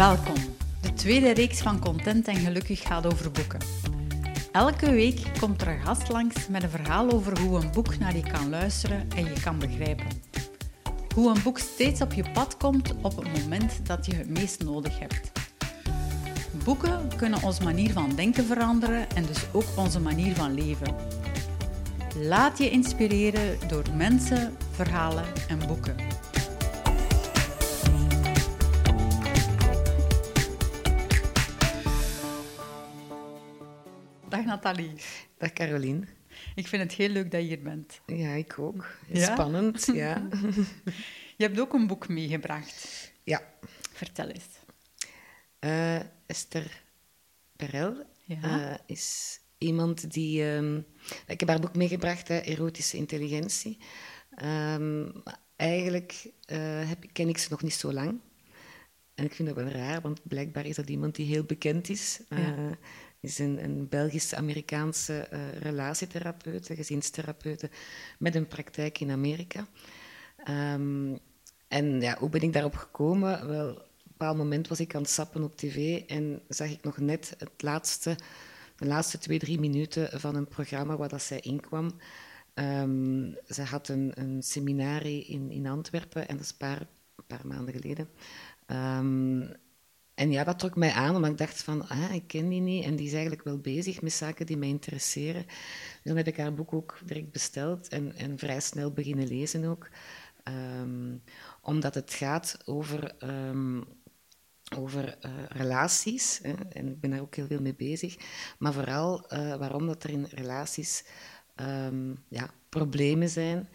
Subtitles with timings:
[0.00, 0.34] Welkom.
[0.80, 3.60] De tweede reeks van Content en Gelukkig gaat over boeken.
[4.52, 8.16] Elke week komt er een gast langs met een verhaal over hoe een boek naar
[8.16, 10.06] je kan luisteren en je kan begrijpen.
[11.14, 14.62] Hoe een boek steeds op je pad komt op het moment dat je het meest
[14.62, 15.32] nodig hebt.
[16.64, 20.94] Boeken kunnen onze manier van denken veranderen en dus ook onze manier van leven.
[22.16, 25.96] Laat je inspireren door mensen, verhalen en boeken.
[34.30, 34.92] Dag Nathalie.
[35.38, 36.06] Dag Caroline.
[36.54, 38.00] Ik vind het heel leuk dat je hier bent.
[38.06, 38.86] Ja, ik ook.
[39.08, 39.32] Ja?
[39.32, 40.28] Spannend, ja.
[41.36, 43.12] Je hebt ook een boek meegebracht.
[43.24, 43.42] ja.
[43.92, 44.44] Vertel eens.
[45.58, 46.82] Eh, Esther
[47.56, 48.70] Perel Ja.
[48.70, 50.44] eh, is iemand die...
[50.54, 50.76] ehm,
[51.26, 53.78] ik heb haar boek meegebracht, hè, Erotische Intelligentie.
[54.34, 55.08] Ehm,
[55.56, 56.58] eigenlijk eh,
[56.88, 58.20] heb, ken ik ze nog niet zo lang.
[59.14, 62.20] En ik vind dat wel raar, want blijkbaar is dat iemand die heel bekend is.
[62.28, 62.78] Ja.
[63.20, 67.70] Is een, een Belgisch-Amerikaanse eh, relatietherapeute, gezinstherapeute,
[68.18, 69.66] met een praktijk in Amerika.
[70.44, 71.16] Ehm,
[71.68, 73.48] en ja, hoe ben ik daarop gekomen?
[73.48, 76.84] Wel, op een bepaald moment was ik aan het sappen op tv en zag ik
[76.84, 78.16] nog net het laatste,
[78.76, 81.90] de laatste twee, drie minuten van een programma waar dat zij inkwam.
[82.54, 86.86] Ehm, ze had een, een seminarie in, in Antwerpen en dat is een paar,
[87.26, 88.08] paar maanden geleden.
[88.66, 89.42] Ehm,
[90.20, 92.84] en ja, dat trok mij aan, omdat ik dacht van, ah, ik ken die niet
[92.84, 95.44] en die is eigenlijk wel bezig met zaken die mij interesseren.
[95.46, 99.64] Dus dan heb ik haar boek ook direct besteld en, en vrij snel beginnen lezen
[99.64, 99.88] ook.
[100.42, 101.16] Ehm,
[101.62, 103.80] omdat het gaat over, ehm,
[104.76, 108.16] over eh, relaties, hè, en ik ben daar ook heel veel mee bezig,
[108.58, 111.04] maar vooral eh, waarom dat er in relaties
[111.54, 113.68] ehm, ja, problemen zijn.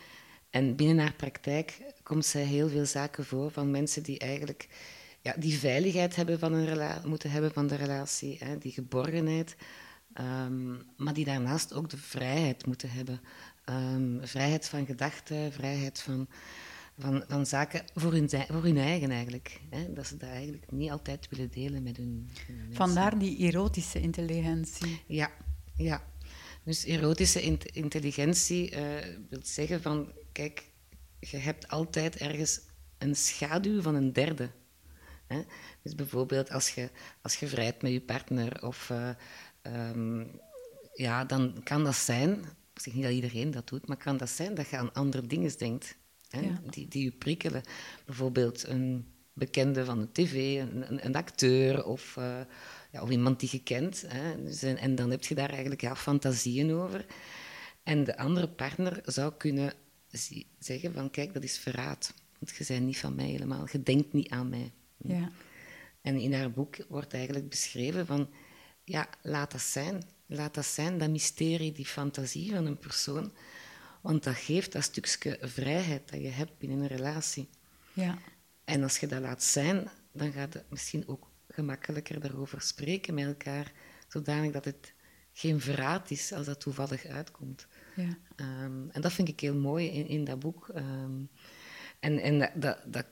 [0.49, 4.67] En binnen haar praktijk komt zij heel veel zaken voor van mensen die eigenlijk
[5.25, 9.55] ja, die veiligheid hebben van een rela- moeten hebben van de relatie, hè, die geborgenheid,
[10.13, 13.21] ehm, maar die daarnaast ook de vrijheid moeten hebben.
[13.63, 16.27] Ehm, vrijheid van gedachten, vrijheid van,
[16.99, 19.59] van, van zaken voor hun, voor hun eigen eigenlijk.
[19.69, 22.29] Hè, dat ze dat eigenlijk niet altijd willen delen met hun.
[22.71, 25.01] Vandaar die erotische intelligentie.
[25.05, 25.31] Ja,
[25.75, 26.03] ja.
[26.63, 28.83] Dus erotische int- intelligentie eh,
[29.29, 30.63] wil zeggen van, kijk,
[31.19, 32.59] je hebt altijd ergens
[32.97, 34.49] een schaduw van een derde.
[35.27, 35.41] Hè?
[35.81, 36.89] Dus bijvoorbeeld als je,
[37.21, 39.09] als je vrijt met je partner, of, eh,
[39.61, 40.25] ehm,
[40.93, 42.31] ja, dan kan dat zijn,
[42.73, 45.27] ik zeg niet dat iedereen dat doet, maar kan dat zijn dat je aan andere
[45.27, 45.97] dingen denkt,
[46.29, 46.39] hè?
[46.39, 46.61] Ja.
[46.69, 47.63] Die, die je prikkelen.
[48.05, 52.39] Bijvoorbeeld een bekende van de tv, een, een, acteur of, eh,
[52.91, 54.03] ja, of iemand die je kent.
[54.07, 54.43] Hè?
[54.43, 57.05] Dus, en, en dan heb je daar eigenlijk ja, fantasieën over.
[57.83, 59.73] En de andere partner zou kunnen
[60.59, 62.13] zeggen van kijk, dat is verraad.
[62.39, 64.71] Want je bent niet van mij helemaal, je denkt niet aan mij.
[65.07, 65.29] Ja.
[66.01, 68.29] En in haar boek wordt eigenlijk beschreven van,
[68.83, 70.03] ja, laat dat zijn.
[70.25, 73.31] Laat dat zijn, dat mysterie, die fantasie van een persoon.
[74.01, 77.49] Want dat geeft dat stukje vrijheid dat je hebt binnen een relatie.
[77.93, 78.17] ja.
[78.65, 83.25] En als je dat laat zijn, dan gaat het misschien ook gemakkelijker daarover spreken met
[83.25, 83.71] elkaar,
[84.07, 84.93] zodanig dat het
[85.33, 87.67] geen verraad is als dat toevallig uitkomt.
[87.95, 88.17] ja.
[88.35, 90.69] Ehm, en dat vind ik heel mooi in, in dat boek.
[90.69, 91.23] Ehm,
[91.99, 93.05] en en dat, dat, dat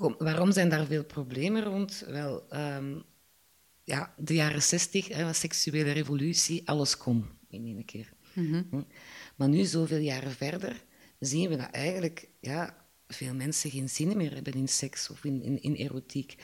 [0.00, 2.04] komt- waarom zijn daar veel problemen rond?
[2.06, 2.98] Wel, ehm,
[3.84, 8.12] ja, de jaren zestig, seksuele revolutie, alles kon in één keer.
[8.32, 8.62] Mhm.
[8.70, 8.82] Hm.
[9.36, 10.84] Maar nu, zoveel jaren verder,
[11.18, 15.42] zien we dat eigenlijk ja, veel mensen geen zin meer hebben in seks of in,
[15.42, 16.34] in, in erotiek.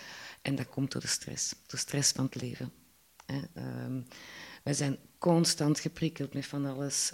[0.42, 2.72] En dat komt door de stress, de stress van het leven.
[3.26, 3.40] Hè.
[3.54, 4.00] Ehm,
[4.64, 7.12] wij zijn constant geprikkeld met van alles.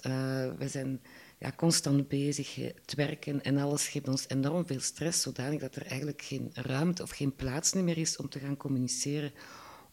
[0.59, 1.01] Wij zijn
[1.43, 5.87] ja, constant bezig, het werken en alles geeft ons enorm veel stress, zodanig dat er
[5.87, 9.33] eigenlijk geen ruimte of geen plaats meer is om te gaan communiceren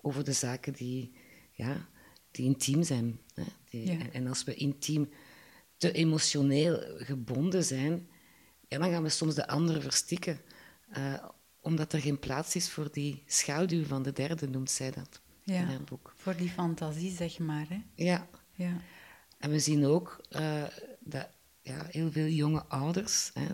[0.02, 1.12] over de zaken die,
[1.52, 1.88] ja,
[2.32, 3.20] die intiem zijn.
[3.34, 3.44] Hè.
[3.70, 4.00] Die, Ja.
[4.00, 5.10] en, en als we intiem
[5.78, 8.08] te emotioneel gebonden zijn,
[8.68, 10.42] ja, dan gaan we soms de andere verstikken,
[10.90, 11.14] eh,
[11.62, 15.54] omdat er geen plaats is voor die schaduw van de derde, noemt zij dat in
[15.56, 16.14] haar boek.
[16.16, 17.66] Voor die fantasie, zeg maar.
[17.70, 17.82] Hè?
[17.96, 18.82] Ja, Ja.
[19.38, 20.64] en we zien ook eh,
[21.00, 21.28] dat
[21.70, 23.46] ja, heel veel jonge ouders, hè,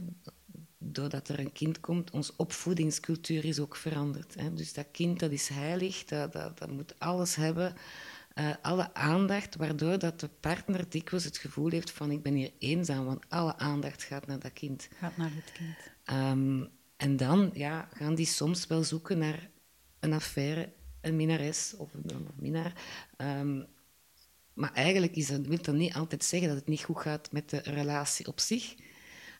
[0.78, 4.36] doordat er een kind komt, onze opvoedingscultuur is ook veranderd.
[4.36, 4.54] Hè.
[4.54, 7.76] Dus dat kind dat is heilig, dat, dat, dat moet alles hebben,
[8.34, 12.52] eh, alle aandacht, waardoor dat de partner dikwijls het gevoel heeft van ik ben hier
[12.60, 14.88] eenzaam, want alle aandacht gaat naar dat kind.
[15.00, 15.78] Gaat naar het kind.
[16.04, 16.66] Ehm,
[16.98, 19.50] en dan ja, gaan die soms wel zoeken naar
[20.00, 22.74] een affaire, een minnares of een, een minnaar.
[23.18, 23.62] Ehm,
[24.56, 27.50] maar eigenlijk is dat, wil dat niet altijd zeggen dat het niet goed gaat met
[27.50, 28.76] de relatie op zich,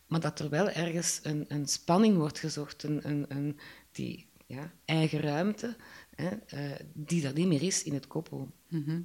[0.08, 3.60] maar dat er wel ergens een, een spanning wordt gezocht, een, een, een,
[3.92, 5.76] die ja, eigen ruimte,
[6.16, 8.52] hè, uh, die er niet meer is in het koppel.
[8.68, 9.02] Mhm.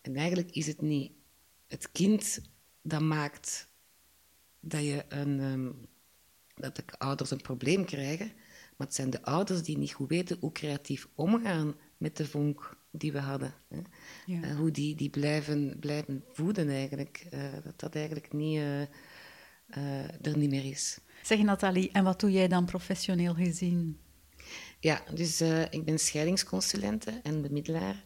[0.00, 1.12] En eigenlijk is het niet
[1.66, 2.40] het kind
[2.82, 3.68] dat maakt
[4.60, 5.86] dat, je een, um,
[6.54, 8.32] dat de ouders een probleem krijgen,
[8.76, 12.78] maar het zijn de ouders die niet goed weten hoe creatief omgaan met de vonk
[12.90, 13.54] die we hadden.
[13.68, 13.80] Hè.
[14.26, 14.40] Ja.
[14.40, 17.26] Uh, hoe die, die blijven, blijven voeden eigenlijk.
[17.34, 20.98] Uh, dat dat eigenlijk niet, uh, er niet meer is.
[21.22, 23.98] Zeg Nathalie, en wat doe jij dan professioneel gezien?
[24.80, 25.40] Ja, dus
[25.70, 28.02] ik ben scheidingsconsulente en bemiddelaar.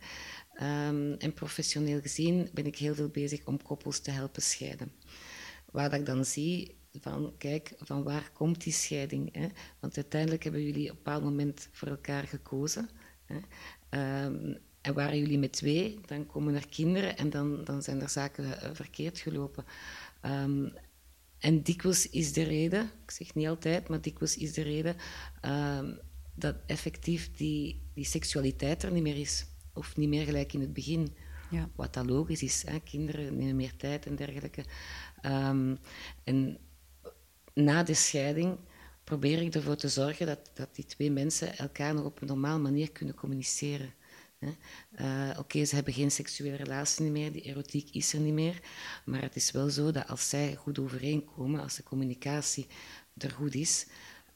[0.62, 4.92] Um, en professioneel gezien ben ik heel veel bezig om koppels te helpen scheiden.
[5.70, 9.34] Waar dat ik dan zie van, kijk, van waar komt die scheiding?
[9.34, 9.46] Hè?
[9.80, 12.88] Want uiteindelijk hebben jullie op een bepaald moment voor elkaar gekozen.
[13.24, 13.36] Hè?
[14.24, 18.08] Um, en waren jullie met twee, dan komen er kinderen en dan, dan zijn er
[18.08, 19.64] zaken uh, verkeerd gelopen.
[20.22, 20.72] Um,
[21.38, 24.96] en dikwijls is de reden, ik zeg niet altijd, maar dikwijls is de reden
[25.42, 25.98] um,
[26.34, 29.46] dat effectief die, die seksualiteit er niet meer is.
[29.72, 31.14] Of niet meer gelijk in het begin.
[31.50, 31.68] Ja.
[31.74, 32.62] Wat dat logisch is.
[32.66, 32.78] Hè?
[32.80, 34.64] Kinderen nemen meer tijd en dergelijke.
[35.22, 35.78] Um,
[36.24, 36.58] en
[37.54, 38.58] na de scheiding
[39.04, 42.58] probeer ik ervoor te zorgen dat, dat die twee mensen elkaar nog op een normale
[42.58, 43.94] manier kunnen communiceren.
[44.40, 48.60] Uh, Oké, okay, ze hebben geen seksuele relatie meer, die erotiek is er niet meer.
[49.04, 52.66] Maar het is wel zo dat als zij goed overeenkomen, als de communicatie
[53.16, 53.86] er goed is,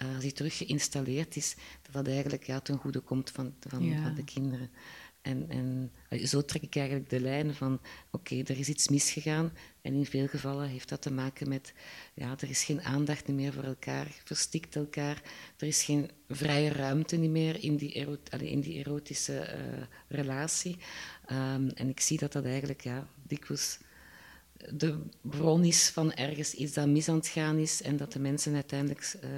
[0.02, 3.84] uh, als die terug geïnstalleerd is, dat dat eigenlijk ja, ten goede komt van, van,
[3.84, 4.02] Ja.
[4.02, 4.70] van de kinderen.
[5.22, 5.92] En, en
[6.28, 7.80] zo trek ik eigenlijk de lijn van,
[8.10, 9.52] oké, er is iets misgegaan.
[9.88, 11.72] En in veel gevallen heeft dat te maken met,
[12.14, 15.22] ja, er is geen aandacht meer voor elkaar, verstikt elkaar.
[15.56, 20.76] Er is geen vrije ruimte meer in die, in die erotische uh, relatie.
[21.32, 23.78] Um, en ik zie dat dat eigenlijk, ja, dikwijls
[24.74, 28.18] de bron is van ergens iets dat mis aan het gaan is en dat de
[28.18, 29.30] mensen uiteindelijk uh,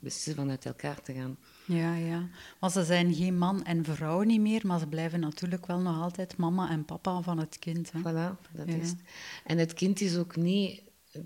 [0.00, 1.38] beslissen van uit elkaar te gaan.
[1.66, 2.28] Ja, ja.
[2.60, 6.02] Maar ze zijn geen man en vrouw niet meer, maar ze blijven natuurlijk wel nog
[6.02, 7.92] altijd mama en papa van het kind.
[7.92, 7.98] Hè?
[8.00, 8.74] Voilà, dat Ja.
[8.74, 9.00] is het.
[9.44, 10.82] En het kind is ook niet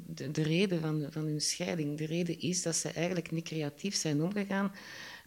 [0.06, 1.98] de, de reden van, van hun scheiding.
[1.98, 4.72] De reden is dat ze eigenlijk niet creatief zijn omgegaan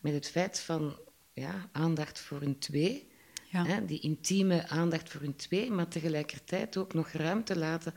[0.02, 0.96] met het feit van
[1.34, 3.12] ja, aandacht voor hun twee.
[3.54, 3.66] Ja.
[3.66, 7.94] Hè, die intieme aandacht voor hun twee, maar tegelijkertijd ook nog ruimte laten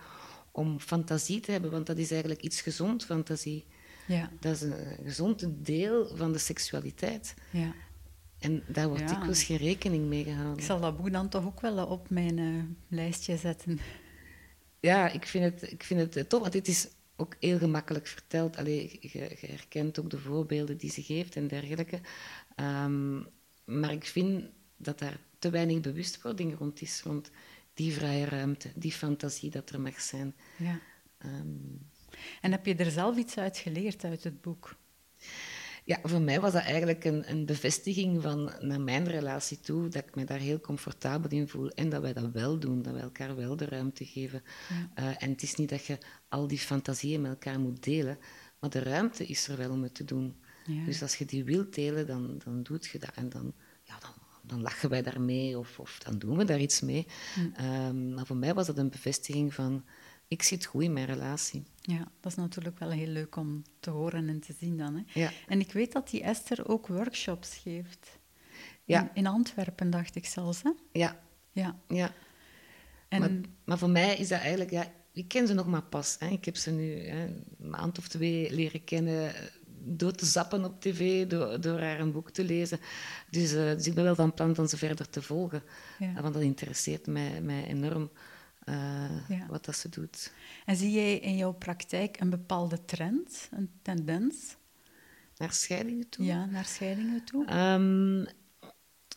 [0.52, 3.64] om fantasie te hebben, want dat is eigenlijk iets gezond, fantasie.
[4.06, 4.74] Ja, Dat is een
[5.04, 7.34] gezond deel van de seksualiteit.
[7.50, 7.72] ja.
[8.38, 9.08] En daar wordt Ja.
[9.08, 10.64] dikwijls geen rekening mee Ik gehouden.
[10.64, 12.46] zal dat boek dan toch ook wel op mijn eh,
[12.88, 13.78] lijstje zetten.
[14.80, 18.06] Ja, ik vind het, ik vind het eh, tof, want dit is ook heel gemakkelijk
[18.06, 18.56] verteld.
[18.56, 19.08] Allee, je,
[19.40, 22.00] je herkent ook de voorbeelden die ze geeft en dergelijke.
[22.54, 23.18] Ehm,
[23.64, 24.44] maar ik vind
[24.76, 27.30] dat daar te weinig bewustwording rond is, rond
[27.74, 30.34] die vrije ruimte, die fantasie dat er mag zijn.
[30.56, 30.80] Ja.
[31.18, 31.56] Ehm,
[32.40, 34.76] En heb je er zelf iets uit geleerd uit het boek?
[35.86, 40.06] ja, voor mij was dat eigenlijk een, een bevestiging van naar mijn relatie toe, dat
[40.06, 43.02] ik me daar heel comfortabel in voel en dat wij dat wel doen, dat wij
[43.02, 44.42] elkaar wel de ruimte geven.
[44.68, 44.90] Ja.
[44.94, 45.98] Eh, en het is niet dat je
[46.28, 48.18] al die fantasieën met elkaar moet delen,
[48.58, 50.36] maar de ruimte is er wel om het te doen.
[50.66, 50.84] Ja.
[50.84, 53.14] Dus als je die wilt delen, dan, dan doe je dat.
[53.14, 54.14] En dan, ja, dan,
[54.46, 57.06] dan lachen wij daarmee of, of dan doen we daar iets mee.
[57.54, 59.84] Ehm, maar voor mij was dat een bevestiging van,
[60.28, 61.64] ik zit goed in mijn relatie.
[61.80, 64.94] Ja, dat is natuurlijk wel heel leuk om te horen en te zien dan.
[64.94, 65.20] Hè?
[65.20, 65.30] Ja.
[65.46, 68.18] En ik weet dat die Esther ook workshops geeft.
[68.84, 69.00] Ja.
[69.00, 70.62] In, in Antwerpen, dacht ik zelfs.
[70.62, 70.70] Hè?
[70.92, 71.20] Ja,
[71.52, 71.78] Ja.
[71.88, 72.12] ja.
[73.08, 73.30] En Maar,
[73.64, 76.16] maar voor mij is dat eigenlijk, ja, ik ken ze nog maar pas.
[76.18, 76.28] Hè.
[76.28, 79.34] Ik heb ze nu hè, een maand of twee leren kennen
[79.86, 82.80] door te zappen op tv, door, door haar een boek te lezen.
[83.30, 85.62] Dus, eh, dus ik ben wel van plan van ze verder te volgen.
[85.98, 86.20] Ja.
[86.20, 88.10] Want dat interesseert mij, mij enorm
[88.64, 89.46] eh, Ja.
[89.48, 90.32] wat dat ze doet.
[90.64, 94.56] En zie jij in jouw praktijk een bepaalde trend, een tendens
[95.36, 96.24] Naar scheidingen toe.
[96.24, 97.46] ja, naar scheidingen toe?
[97.46, 98.24] Ehm,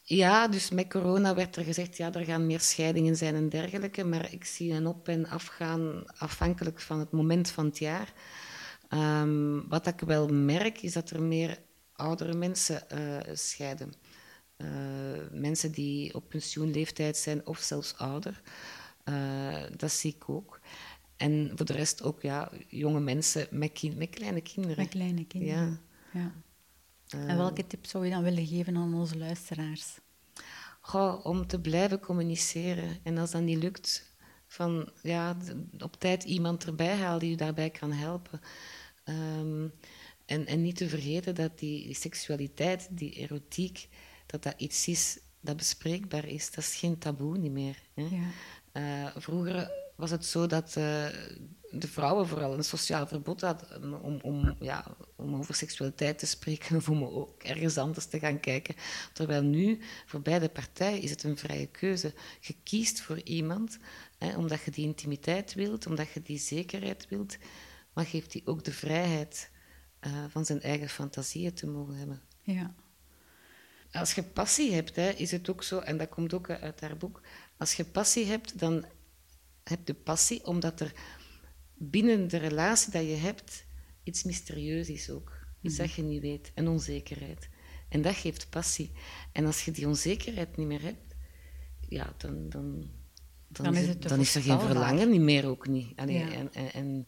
[0.04, 4.04] ja, dus met corona werd er gezegd, ja, er gaan meer scheidingen zijn en dergelijke.
[4.04, 8.14] Maar ik zie een op- en afgaan afhankelijk van het moment van het jaar.
[8.90, 11.60] Ehm, wat ik wel merk, is dat er meer
[11.94, 13.94] oudere mensen eh, scheiden.
[14.58, 14.68] Eh,
[15.32, 18.42] mensen die op pensioenleeftijd zijn of zelfs ouder.
[19.04, 20.60] Eh, dat zie ik ook.
[21.16, 23.72] En voor de rest ook ja, jonge mensen met,
[24.10, 24.78] kleine kinderen.
[24.78, 25.80] Met kleine kinderen.
[26.14, 26.32] Ja.
[27.08, 30.00] Eh, En welke tips zou je dan willen geven aan onze luisteraars?
[30.82, 32.98] Goh, om te blijven communiceren.
[33.04, 34.16] En als dat niet lukt,
[34.48, 35.38] van ja,
[35.80, 38.42] op tijd iemand erbij halen die je daarbij kan helpen.
[39.10, 39.68] Ehm,
[40.26, 43.88] en, en niet te vergeten dat die, die seksualiteit, die erotiek,
[44.26, 46.52] dat dat iets is dat bespreekbaar is.
[46.52, 47.82] Dat is geen taboe niet meer.
[47.94, 48.08] Hè.
[48.12, 48.30] Ja.
[48.72, 51.08] Eh, vroeger was het zo dat uh,
[51.72, 56.76] de vrouwen vooral een sociaal verbod hadden om, om, ja, om over seksualiteit te spreken
[56.76, 58.76] of om ook ergens anders te gaan kijken.
[59.14, 62.14] Terwijl nu, voor beide partijen, is het een vrije keuze.
[62.40, 63.78] Je kiest voor iemand
[64.18, 67.38] hè, omdat je die intimiteit wilt, omdat je die zekerheid wilt,
[67.94, 69.50] maar geeft die ook de vrijheid
[70.08, 72.22] uh, van zijn eigen fantasieën te mogen hebben.
[72.42, 72.76] Ja.
[73.92, 76.98] Als je passie hebt, hè, is het ook zo, en dat komt ook uit haar
[76.98, 77.22] boek,
[77.58, 78.86] als je passie hebt, dan
[79.64, 80.94] heb je passie omdat er
[81.74, 83.66] binnen de relatie dat je hebt
[84.04, 85.38] iets mysterieus is ook.
[85.62, 85.84] Iets mhm.
[85.84, 86.52] dat je niet weet.
[86.54, 87.50] En onzekerheid.
[87.90, 88.92] En dat geeft passie.
[89.32, 91.16] En als je die onzekerheid niet meer hebt,
[91.88, 92.90] ja, dan, dan,
[93.48, 95.98] dan, is, het dan is er geen verlangen niet meer ook niet.
[95.98, 97.08] Allee, En, en, en,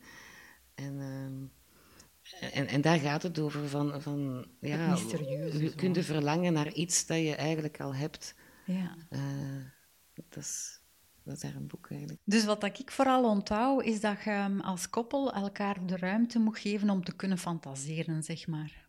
[0.81, 6.73] en, ehm, en, en, daar gaat het over van, van ja, je kunt verlangen naar
[6.73, 8.35] iets dat je eigenlijk al hebt.
[8.65, 8.95] Ja.
[9.09, 9.65] Uh,
[10.13, 10.81] dat is
[11.23, 12.21] dat is daar een boek eigenlijk.
[12.23, 16.59] Dus wat ik vooral onthoud, is dat je ehm, als koppel elkaar de ruimte moet
[16.59, 18.87] geven om te kunnen fantaseren, zeg maar.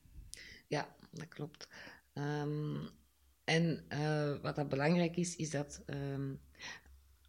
[0.66, 1.68] Ja, dat klopt.
[2.12, 2.76] Ehm,
[3.44, 6.40] en uh, wat dat belangrijk is, is dat um,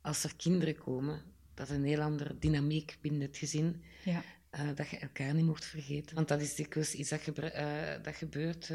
[0.01, 1.21] als er kinderen komen,
[1.53, 3.83] dat een heel andere dynamiek binnen het gezin.
[4.03, 4.23] Ja.
[4.55, 6.15] Uh, dat je elkaar niet mocht vergeten.
[6.15, 8.67] Want dat is dikwijls iets dat, uh, dat gebeurt,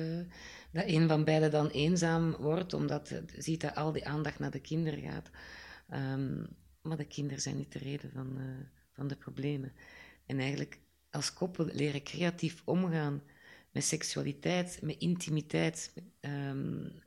[0.73, 4.51] dat een van beiden dan eenzaam wordt, omdat je ziet dat al die aandacht naar
[4.51, 5.31] de kinderen gaat.
[5.95, 6.49] Um,
[6.83, 8.39] maar de kinderen zijn niet de reden van,
[8.93, 9.73] van de problemen.
[10.27, 10.79] En eigenlijk
[11.11, 13.23] als koppel leren creatief omgaan
[13.73, 15.93] met seksualiteit, met intimiteit.
[16.21, 17.03] Um,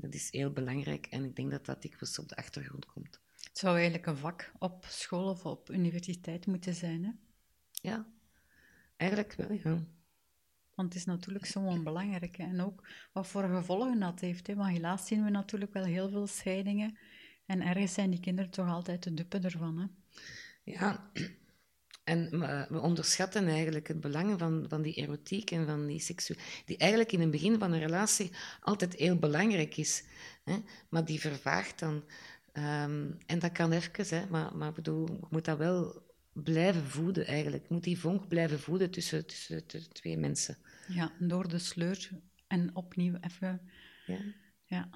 [0.00, 3.20] dat is heel belangrijk en ik denk dat dat dikwijls op de achtergrond komt.
[3.34, 7.10] Het zou eigenlijk een vak op school of op universiteit moeten zijn, hè?
[7.80, 8.06] Ja,
[8.96, 9.84] eigenlijk wel, ja.
[10.74, 12.38] Want het is natuurlijk zo belangrijk.
[12.38, 14.46] En ook wat voor gevolgen dat heeft.
[14.46, 14.54] Hè?
[14.54, 16.98] Want helaas zien we natuurlijk wel heel veel scheidingen
[17.46, 19.78] en ergens zijn die kinderen toch altijd de dupe ervan.
[19.78, 19.86] Hè?
[20.72, 21.10] Ja,
[22.04, 22.30] en
[22.68, 26.36] we onderschatten eigenlijk het belang van, van die erotiek en van die seksu...
[26.64, 28.30] Die eigenlijk in het begin van een relatie
[28.60, 30.04] altijd heel belangrijk is.
[30.44, 30.56] Hè?
[30.88, 32.04] Maar die vervaagt dan.
[32.52, 34.26] Um, en dat kan even, hè?
[34.26, 36.06] maar, maar bedoel, je moet dat wel
[36.42, 37.68] blijven voeden eigenlijk.
[37.68, 40.56] Moet die vonk blijven voeden tussen, tussen de twee mensen.
[40.88, 42.10] Ja, door de sleur
[42.46, 43.60] en opnieuw even...
[44.06, 44.18] Ja.
[44.64, 44.90] ja.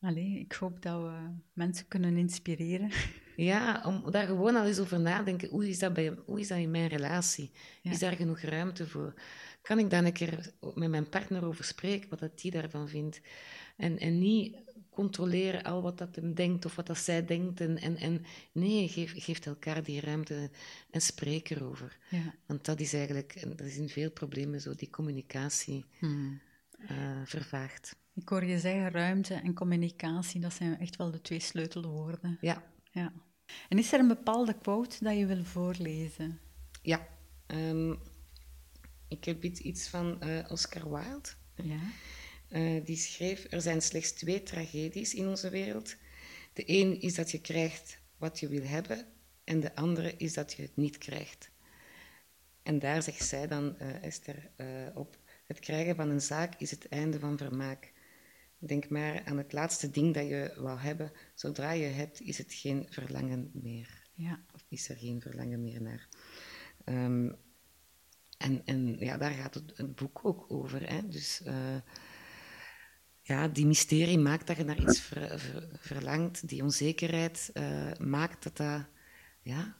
[0.00, 2.90] Allee, ik hoop dat we mensen kunnen inspireren.
[3.36, 5.48] Ja, om daar gewoon al eens over nadenken.
[5.48, 7.50] Hoe is dat, bij, hoe is dat in mijn relatie?
[7.82, 9.14] Is daar genoeg ruimte voor?
[9.62, 13.20] Kan ik daar een keer met mijn partner over spreken, wat dat die daarvan vindt?
[13.76, 14.56] En, en niet
[14.98, 17.60] controleren al wat dat hem denkt of wat dat zij denkt.
[17.60, 20.50] En, en, en nee, geef, geeft elkaar die ruimte
[20.90, 21.98] en spreek erover.
[22.10, 22.34] Ja.
[22.46, 26.40] Want dat is eigenlijk, dat is in veel problemen zo, die communicatie hmm.
[26.78, 26.88] uh,
[27.24, 27.96] vervaagt.
[28.14, 32.38] Ik hoor je zeggen, ruimte en communicatie, dat zijn echt wel de twee sleutelwoorden.
[32.40, 32.62] Ja.
[32.90, 33.12] ja.
[33.68, 36.40] En is er een bepaalde quote dat je wil voorlezen?
[36.82, 37.08] Ja.
[37.46, 37.98] Um,
[39.08, 41.28] ik heb iets van uh, Oscar Wilde.
[41.54, 41.80] Ja.
[42.50, 45.96] Uh, die schreef, er zijn slechts twee tragedies in onze wereld.
[46.52, 49.06] De een is dat je krijgt wat je wil hebben
[49.44, 51.50] en de andere is dat je het niet krijgt.
[52.62, 54.50] En daar zegt zij dan, uh, Esther,
[54.94, 57.92] op, het krijgen van een zaak is het einde van vermaak.
[58.58, 61.12] Denk maar aan het laatste ding dat je wou hebben.
[61.34, 64.02] Zodra je hebt, is het geen verlangen meer.
[64.14, 64.44] Ja.
[64.54, 66.08] Of is er geen verlangen meer naar.
[66.84, 67.36] Um,
[68.38, 70.90] en, en ja, daar gaat het, het boek ook over.
[70.90, 71.08] Hè?
[71.08, 71.76] Dus uh,
[73.28, 76.48] ja, die mysterie maakt dat je naar iets ver, ver, verlangt.
[76.48, 78.84] Die onzekerheid uh, maakt dat dat,
[79.42, 79.76] ja,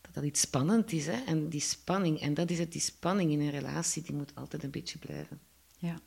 [0.00, 1.06] dat dat iets spannend is.
[1.06, 1.24] Hè?
[1.26, 4.62] En die spanning, en dat is het, die spanning in een relatie, die moet altijd
[4.62, 5.40] een beetje blijven.
[5.78, 6.00] Ja.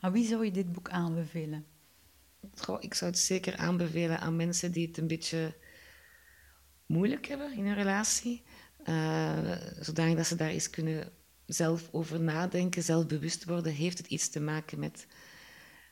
[0.00, 1.66] Aan wie zou je dit boek aanbevelen?
[2.54, 5.56] Goh, ik zou het zeker aanbevelen aan mensen die het een beetje
[6.86, 8.42] moeilijk hebben in een relatie.
[8.86, 11.12] Uh, zodanig dat ze daar eens kunnen
[11.46, 13.72] zelf over nadenken, zelf bewust worden.
[13.72, 15.06] Heeft het iets te maken met,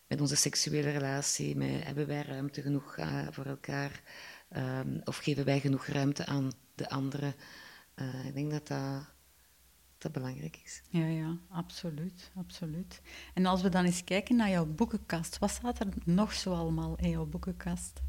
[0.08, 1.56] met onze seksuele relatie?
[1.56, 4.02] Met, hebben wij ruimte genoeg uh, voor elkaar?
[4.56, 7.34] Um, of geven wij genoeg ruimte aan de anderen?
[7.96, 9.04] Uh, ik denk dat dat
[10.02, 10.82] dat belangrijk is.
[10.88, 13.00] Ja, ja, absoluut, absoluut.
[13.34, 16.96] En als we dan eens kijken naar jouw boekenkast, wat staat er nog zo allemaal
[16.96, 18.00] in jouw boekenkast?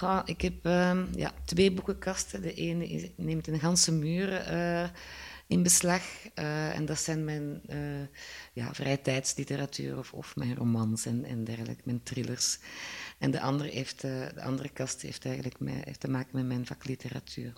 [0.00, 2.42] Ja, ik heb uh, ja, twee boekenkasten.
[2.42, 4.88] De ene is, neemt een ganse muur uh,
[5.46, 6.02] in beslag.
[6.34, 8.06] Uh, en dat zijn mijn uh,
[8.52, 12.58] ja, vrije tijdsliteratuur of, of mijn romans en, en dergelijke, mijn thrillers.
[13.18, 16.66] En de andere, heeft, de andere kast heeft eigenlijk mee, heeft te maken met mijn
[16.66, 17.52] vakliteratuur.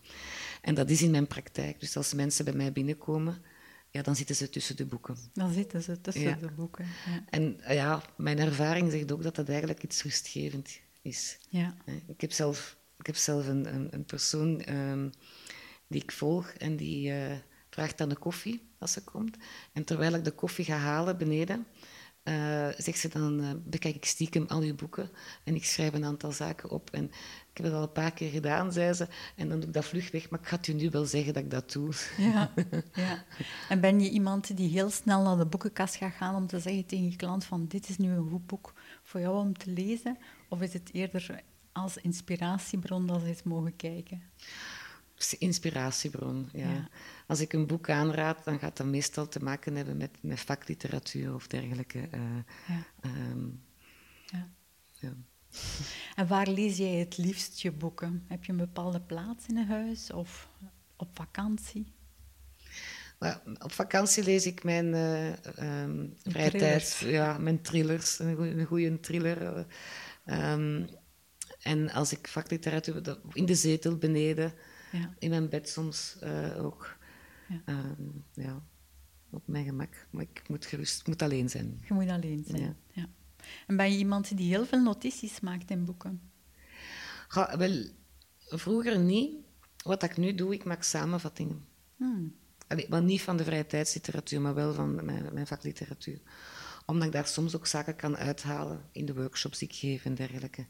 [0.60, 1.80] En dat is in mijn praktijk.
[1.80, 3.42] Dus als mensen bij mij binnenkomen,
[3.90, 5.16] ja, dan zitten ze tussen de boeken.
[5.32, 6.84] Dan zitten ze tussen de boeken.
[6.84, 7.24] Ja.
[7.30, 11.38] En ja, mijn ervaring zegt ook dat dat eigenlijk iets rustgevend is.
[11.48, 11.76] Ja.
[12.06, 15.08] Ik heb zelf ik heb zelf een, een, een persoon ehm,
[15.86, 17.36] die ik volg en die uh,
[17.76, 19.36] vraagt dan de koffie als ze komt.
[19.72, 21.66] En terwijl ik de koffie ga halen beneden,
[22.24, 25.10] uh, zegt ze dan, uh, bekijk ik stiekem al uw boeken
[25.44, 26.90] en ik schrijf een aantal zaken op.
[26.90, 27.04] En
[27.50, 29.84] ik heb het al een paar keer gedaan, zei ze, en dan doe ik dat
[29.84, 31.92] vlug weg, maar ik ga het u nu wel zeggen dat ik dat doe.
[32.16, 32.52] Ja,
[33.04, 33.24] ja.
[33.68, 36.86] En ben je iemand die heel snel naar de boekenkast gaat gaan om te zeggen
[36.86, 40.18] tegen je klant van dit is nu een goed boek voor jou om te lezen?
[40.48, 41.42] Of is het eerder
[41.72, 44.22] als inspiratiebron dat ze eens mogen kijken?
[45.38, 46.88] Inspiratiebron, ja.
[47.26, 51.34] Als ik een boek aanraad, dan gaat dat meestal te maken hebben met, met vakliteratuur
[51.34, 51.98] of dergelijke.
[51.98, 52.20] Uh,
[52.68, 52.84] ja.
[53.30, 53.62] Um,
[54.26, 54.48] ja.
[54.92, 55.12] ja.
[56.16, 58.24] En waar lees jij het liefst je boeken?
[58.28, 60.48] Heb je een bepaalde plaats in een huis of
[60.96, 61.94] op vakantie?
[63.58, 69.66] op vakantie lees ik mijn uh, um, vrije tijd, ja, mijn thrillers, een goede thriller.
[70.24, 70.88] Um,
[71.62, 74.52] en als ik vakliteratuur, in de zetel beneden,
[74.92, 75.14] ja.
[75.18, 76.95] in mijn bed soms uh, ook.
[77.48, 77.62] Ja.
[77.66, 78.62] Um, ja.
[79.30, 80.06] op mijn gemak.
[80.10, 81.80] Maar ik moet gerust, moet alleen zijn.
[81.88, 83.08] Je moet alleen zijn, ja.
[83.66, 86.20] En ben je iemand die heel veel notities maakt in boeken?
[87.56, 87.84] Wel,
[88.38, 89.34] vroeger niet.
[89.84, 91.64] Wat ik nu doe, ik maak samenvattingen.
[91.96, 92.34] Hmm.
[92.66, 96.20] Allee, maar niet van de vrije tijdsliteratuur, maar wel van mijn, mijn vakliteratuur.
[96.86, 100.14] Omdat ik daar soms ook zaken kan uithalen in de workshops die ik geef en
[100.14, 100.66] dergelijke.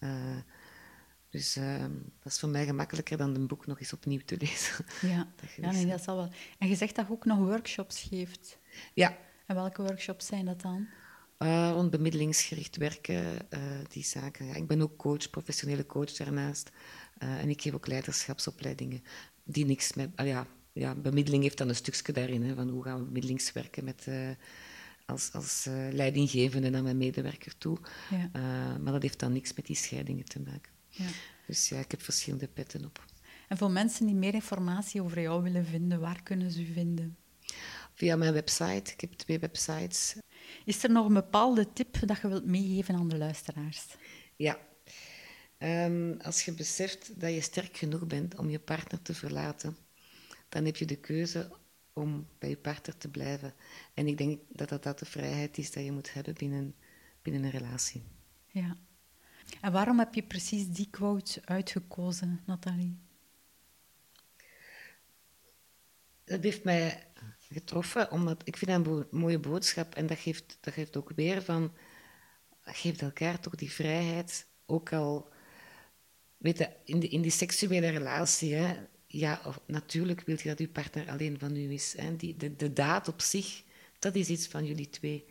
[0.00, 0.36] Uh,
[1.34, 1.80] dus uh,
[2.22, 4.84] dat is voor mij gemakkelijker dan een boek nog eens opnieuw te lezen.
[5.00, 5.28] Ja,
[5.60, 6.28] ja nee, dat zal wel.
[6.58, 8.58] En je zegt dat je ook nog workshops geeft.
[8.92, 9.16] Ja.
[9.46, 10.86] En welke workshops zijn dat dan?
[11.38, 14.46] Uh, rond bemiddelingsgericht werken, uh, die zaken.
[14.46, 16.70] Ja, ik ben ook coach, professionele coach daarnaast.
[17.18, 19.02] en ik geef ook leiderschapsopleidingen
[19.44, 20.10] die niks met...
[20.16, 24.06] ja, ja, bemiddeling heeft dan een stukje daarin, hè, van hoe gaan we bemiddelingswerken met
[25.06, 27.78] als, als uh, leidinggevende naar mijn medewerker toe.
[28.10, 28.30] Ja.
[28.36, 30.72] Uh, maar dat heeft dan niks met die scheidingen te maken.
[30.96, 31.08] Ja.
[31.46, 33.04] Dus ja, ik heb verschillende petten op.
[33.48, 37.16] En voor mensen die meer informatie over jou willen vinden, waar kunnen ze u vinden?
[37.94, 38.92] Via mijn website.
[38.92, 40.16] Ik heb twee websites.
[40.64, 43.96] Is er nog een bepaalde tip dat je wilt meegeven aan de luisteraars?
[44.36, 44.58] Ja.
[45.58, 49.76] Um, als je beseft dat je sterk genoeg bent om je partner te verlaten,
[50.48, 51.50] dan heb je de keuze
[51.92, 53.54] om bij je partner te blijven.
[53.94, 56.74] En ik denk dat dat, dat de vrijheid is dat je moet hebben binnen,
[57.22, 58.02] binnen een relatie.
[58.46, 58.76] Ja.
[59.60, 62.98] En waarom heb je precies die quote uitgekozen, Nathalie?
[66.24, 67.06] Dat heeft mij
[67.52, 69.94] getroffen, omdat ik vind dat een mooie boodschap.
[69.94, 71.72] En dat geeft, dat geeft ook weer van,
[72.60, 75.28] geeft elkaar toch die vrijheid, ook al,
[76.36, 80.68] weet in, de, in die seksuele relatie, hè, ja, of, natuurlijk wil je dat je
[80.68, 81.94] partner alleen van u is.
[81.96, 82.16] Hè.
[82.16, 83.62] Die, de, de daad op zich,
[83.98, 85.24] dat is iets van jullie twee.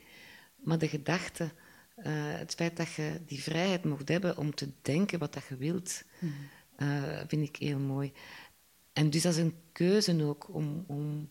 [0.55, 1.51] Maar de gedachte,
[1.97, 2.05] uh,
[2.37, 6.03] het feit dat je die vrijheid mocht hebben om te denken wat dat je wilt,
[6.77, 8.13] uh, vind ik heel mooi.
[8.93, 11.29] En dus dat is een keuze ook om, om,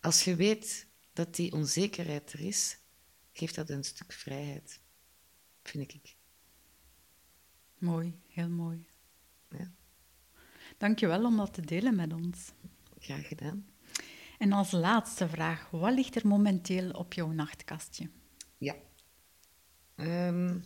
[0.00, 2.78] als je weet dat die onzekerheid er is,
[3.32, 4.80] geeft dat een stuk vrijheid,
[5.62, 6.16] vind ik.
[7.78, 8.86] Mooi, heel mooi.
[9.50, 9.72] Ja.
[10.78, 12.52] Dankjewel om dat te delen met ons.
[12.98, 13.66] Graag gedaan.
[14.38, 18.10] En als laatste vraag, wat ligt er momenteel op jouw nachtkastje?
[18.58, 18.74] Ja.
[19.96, 20.64] Um,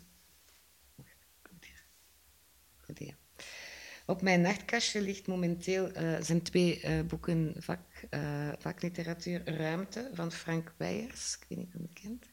[4.07, 10.33] op mijn nachtkastje ligt momenteel uh, zijn twee uh, boeken vak, uh, vakliteratuur Ruimte van
[10.33, 11.37] Frank Weijers.
[11.41, 12.27] Ik weet niet of je kent.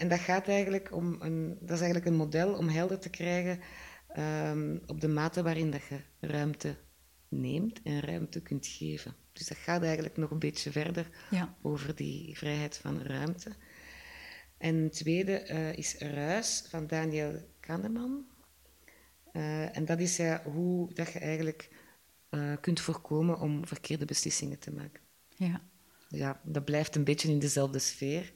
[0.00, 3.60] en dat gaat eigenlijk om een, dat is eigenlijk een model om helder te krijgen
[4.16, 6.76] um, op de mate waarin dat je ruimte
[7.28, 9.14] neemt en ruimte kunt geven.
[9.32, 11.56] Dus dat gaat eigenlijk nog een beetje verder ja.
[11.62, 13.52] over die vrijheid van ruimte.
[14.62, 18.26] En een tweede uh, is Ruis van Daniel Kahneman.
[19.32, 21.70] Uh, en dat is ja, hoe dat je eigenlijk
[22.30, 25.02] uh, kunt voorkomen om verkeerde beslissingen te maken.
[25.28, 25.60] Ja.
[26.08, 28.32] Ja, dat blijft een beetje in dezelfde sfeer.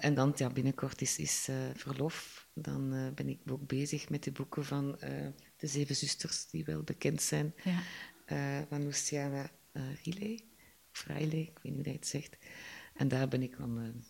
[0.00, 4.64] en dan ja, binnenkort is, is verlof dan ben ik ook bezig met de boeken
[4.64, 4.98] van
[5.56, 8.66] de Zeven Zusters, die wel bekend zijn, ja.
[8.68, 10.40] van Luciana Riley,
[10.92, 12.36] of Riley, ik weet niet hoe hij het zegt.
[12.94, 14.04] En daar ben ik aan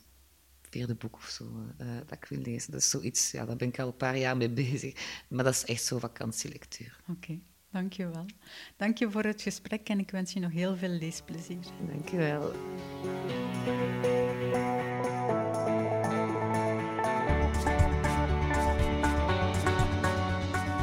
[0.98, 1.44] boek of zo
[2.06, 2.72] dat ik wil lezen.
[2.72, 5.24] Dat is zoiets, ja, daar ben ik al een paar jaar mee bezig.
[5.28, 7.00] Maar dat is echt zo vakantielectuur.
[7.00, 7.10] Oké.
[7.10, 7.40] Okay.
[7.70, 8.26] Dank je wel.
[8.76, 11.64] Dank je voor het gesprek en ik wens je nog heel veel leesplezier.
[11.86, 12.52] Dank je wel.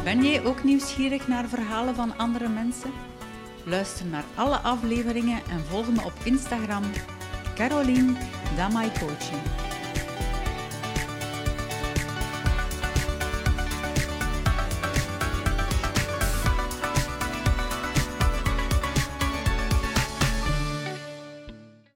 [0.04, 2.92] Ben jij ook nieuwsgierig naar verhalen van andere mensen?
[3.66, 6.84] Luister naar alle afleveringen en volg me op Instagram
[7.56, 8.14] Caroline
[8.56, 9.63] Damai Coaching.